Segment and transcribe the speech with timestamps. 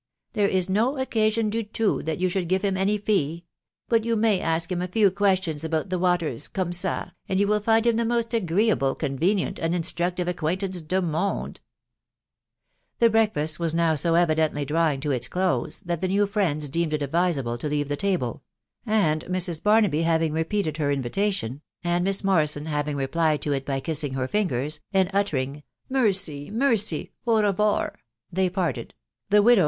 [0.33, 3.45] There is no occa sion do too that you should give liim any fee;
[3.87, 7.47] but you may ask him a few questions about the waters cum ea, and you
[7.47, 11.59] will find him the most agreeable, convenient, and instructive ac quaintance do mund"
[12.97, 16.93] The breakfast was now so evidently drawing to its close, that the new friends deemed
[16.93, 18.41] it advisable to leave the table;
[18.87, 19.61] and Mrs.
[19.61, 24.27] Barnaby having repeated her invitation, and Miss Morrison having replied to it by kissing her
[24.27, 25.61] fingers, and utter ing u
[25.91, 27.11] Mercy I Mercy!
[27.27, 27.91] O revor"
[28.33, 28.93] they patted.%•, tba 'tojIw 288
[29.29, 29.59] THE WIDOW BARNABY.